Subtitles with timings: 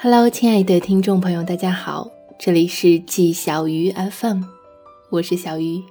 [0.00, 2.08] Hello，亲爱的听众朋友，大家好，
[2.38, 4.44] 这里是季小鱼 FM，
[5.10, 5.82] 我是小鱼。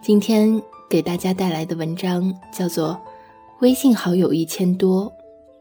[0.00, 2.92] 今天给大家带来的文章叫做
[3.60, 5.12] 《微信好友一千多，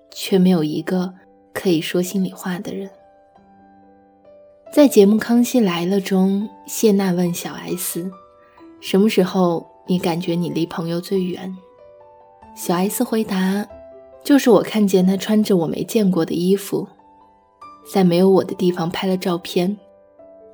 [0.09, 1.13] 却没有一个
[1.51, 2.87] 可以说心里话的人》。
[4.71, 8.09] 在节目《康熙来了》中，谢娜问小 S：“
[8.79, 11.53] 什么时候你感觉你离朋友最远？”
[12.55, 13.67] 小 S 回答
[14.23, 16.87] ：“就是我看见他穿着我没见过的衣服。”
[17.91, 19.77] 在没有我的地方拍了照片，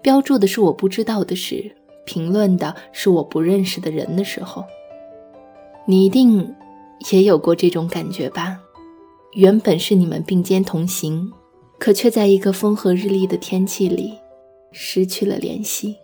[0.01, 1.75] 标注的是我不知道的事，
[2.05, 4.63] 评论的是我不认识的人的时候，
[5.87, 6.53] 你一定
[7.11, 8.59] 也有过这种感觉吧？
[9.33, 11.31] 原本是你们并肩同行，
[11.79, 14.13] 可却在一个风和日丽的天气里
[14.71, 15.95] 失去了联系。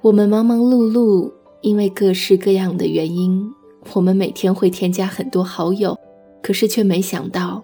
[0.00, 1.30] 我们忙忙碌碌，
[1.60, 3.52] 因为各式各样的原因，
[3.92, 5.96] 我们每天会添加很多好友，
[6.42, 7.62] 可是却没想到，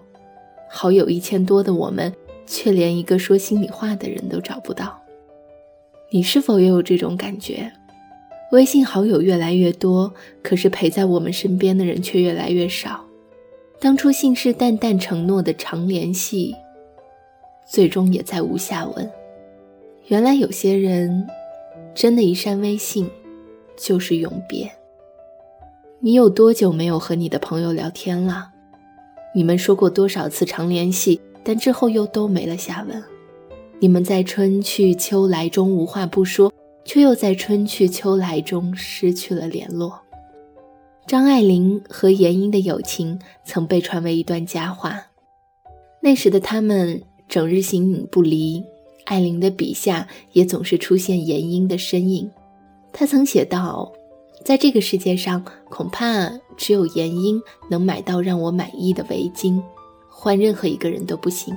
[0.69, 2.13] 好友一千多的我们。
[2.49, 4.99] 却连一个说心里话的人都找不到，
[6.09, 7.71] 你是否也有这种感觉？
[8.51, 10.11] 微信好友越来越多，
[10.41, 13.05] 可是陪在我们身边的人却越来越少。
[13.79, 16.55] 当初信誓旦旦承诺的常联系，
[17.69, 19.07] 最终也再无下文。
[20.07, 21.27] 原来有些人，
[21.93, 23.07] 真的，一删微信
[23.77, 24.71] 就是永别。
[25.99, 28.49] 你有多久没有和你的朋友聊天了？
[29.35, 31.21] 你们说过多少次常联系？
[31.43, 33.03] 但之后又都没了下文。
[33.79, 36.51] 你们在春去秋来中无话不说，
[36.83, 39.99] 却又在春去秋来中失去了联络。
[41.07, 45.07] 张爱玲和闫英的友情曾被传为一段佳话。
[46.01, 48.63] 那时的他们整日形影不离，
[49.05, 52.29] 爱玲的笔下也总是出现闫英的身影。
[52.91, 53.91] 她曾写道
[54.45, 59.61] ：“在这个世界上，恐怕只有闫英能买到让我满意的围巾。”
[60.21, 61.55] 换任何一个人都不行。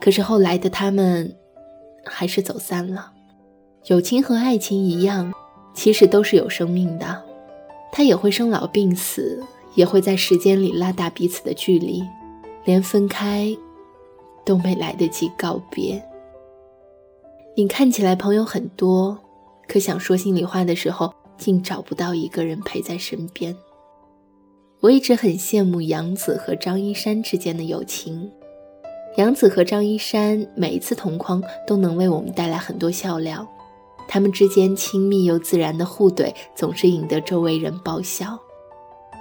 [0.00, 1.34] 可是后来的他们，
[2.04, 3.10] 还是走散了。
[3.86, 5.32] 友情和爱情一样，
[5.74, 7.20] 其实都是有生命的，
[7.90, 9.42] 它也会生老病死，
[9.74, 12.00] 也会在时间里拉大彼此的距离，
[12.64, 13.56] 连分开
[14.44, 16.00] 都没来得及告别。
[17.56, 19.18] 你看起来朋友很多，
[19.66, 23.52] 可想说心里话的时候，竟找不到一个人陪在身边。
[24.80, 28.30] 我一直很羡慕杨子和张一山之间的友情。
[29.16, 33.44] 杨子和张一山每一次同框都能为我们带来很多笑料，
[34.06, 38.38] 他们之间亲密又自然的互怼总是引得周围人爆笑。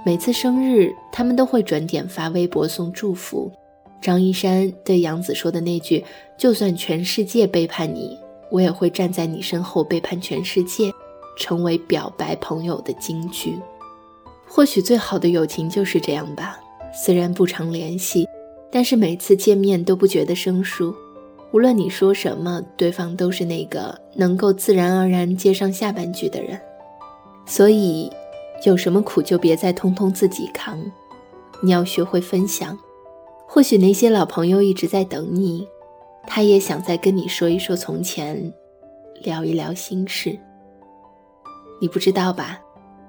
[0.06, 3.51] 每次生日，他们都会准点发微博送祝福。
[4.00, 6.06] 张一山对杨子说的那句
[6.38, 8.16] “就算全世界背叛你，
[8.51, 10.91] 我也会站在你身后背叛全世界”，
[11.35, 13.57] 成为表白朋友的金句。
[14.47, 16.59] 或许最好的友情就是这样吧，
[16.94, 18.28] 虽然不常联系，
[18.72, 20.96] 但是每次见面都不觉得生疏。
[21.52, 26.59] 无论你说什么，对方都是那个能够自然而然接上下半句的人。
[27.46, 28.12] 所以，
[28.66, 30.80] 有什么苦就别再通通自己扛，
[31.62, 32.78] 你要学会分享。
[33.47, 35.66] 或许那些老朋友一直在等你，
[36.25, 38.52] 他也想再跟你说一说从前，
[39.24, 40.38] 聊一聊心事。
[41.80, 42.59] 你不知道吧？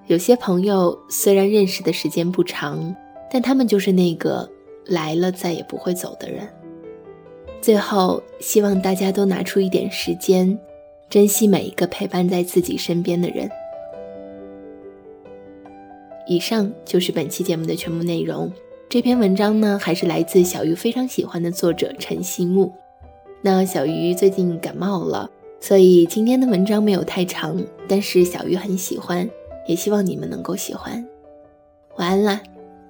[0.08, 2.96] 有些朋友虽然认识的时间不长，
[3.30, 4.48] 但他们就是那个
[4.86, 6.48] 来了再也不会走的人。
[7.60, 10.58] 最后，希望大家都拿出一点时间，
[11.10, 13.50] 珍惜每一个陪伴在自己身边的人。
[16.26, 18.50] 以上就是本期节目的全部内容。
[18.88, 22.72] 这篇文章呢，还是来自小鱼非常喜欢的作者陈希木。
[23.42, 25.30] 那小鱼最近感冒了，
[25.60, 29.28] 所以今天的文章没有太长，但是小鱼很喜欢。
[29.68, 31.06] 也希望你们能够喜欢。
[31.98, 32.40] 晚安啦，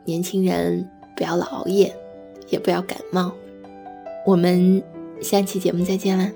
[0.04, 1.94] 年轻人不要老熬夜，
[2.48, 3.32] 也不要感冒。
[4.24, 4.82] 我们
[5.20, 6.32] 下期节目再见啦。